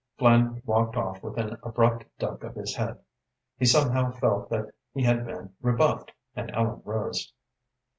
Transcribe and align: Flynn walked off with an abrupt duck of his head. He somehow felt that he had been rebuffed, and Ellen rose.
Flynn 0.17 0.63
walked 0.65 0.97
off 0.97 1.21
with 1.21 1.37
an 1.37 1.57
abrupt 1.61 2.05
duck 2.17 2.43
of 2.43 2.55
his 2.55 2.75
head. 2.75 2.97
He 3.59 3.65
somehow 3.67 4.09
felt 4.09 4.49
that 4.49 4.71
he 4.95 5.03
had 5.03 5.27
been 5.27 5.53
rebuffed, 5.61 6.11
and 6.35 6.49
Ellen 6.55 6.81
rose. 6.83 7.31